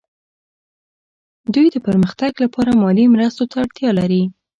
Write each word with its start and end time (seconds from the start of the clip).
دوی 1.53 1.67
د 1.71 1.77
پرمختګ 1.87 2.31
لپاره 2.43 2.77
مالي 2.81 3.05
مرستو 3.13 3.43
ته 3.51 3.55
اړتیا 3.63 3.89
لري 3.99 4.23